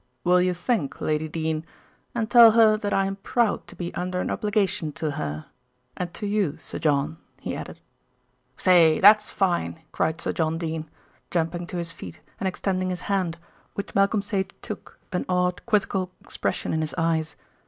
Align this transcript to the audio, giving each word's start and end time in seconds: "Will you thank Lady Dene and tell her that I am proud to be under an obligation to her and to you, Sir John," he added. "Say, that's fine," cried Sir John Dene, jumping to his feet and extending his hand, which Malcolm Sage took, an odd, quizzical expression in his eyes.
"Will 0.23 0.41
you 0.41 0.55
thank 0.55 0.99
Lady 0.99 1.27
Dene 1.27 1.63
and 2.15 2.27
tell 2.27 2.53
her 2.53 2.75
that 2.75 2.91
I 2.91 3.05
am 3.05 3.17
proud 3.17 3.67
to 3.67 3.75
be 3.75 3.93
under 3.93 4.19
an 4.19 4.31
obligation 4.31 4.91
to 4.93 5.11
her 5.11 5.45
and 5.95 6.11
to 6.15 6.25
you, 6.25 6.57
Sir 6.57 6.79
John," 6.79 7.17
he 7.39 7.55
added. 7.55 7.79
"Say, 8.57 8.99
that's 8.99 9.29
fine," 9.29 9.77
cried 9.91 10.19
Sir 10.19 10.33
John 10.33 10.57
Dene, 10.57 10.89
jumping 11.29 11.67
to 11.67 11.77
his 11.77 11.91
feet 11.91 12.19
and 12.39 12.47
extending 12.47 12.89
his 12.89 13.01
hand, 13.01 13.37
which 13.75 13.93
Malcolm 13.93 14.23
Sage 14.23 14.49
took, 14.63 14.97
an 15.13 15.23
odd, 15.29 15.63
quizzical 15.67 16.09
expression 16.21 16.73
in 16.73 16.81
his 16.81 16.95
eyes. 16.97 17.35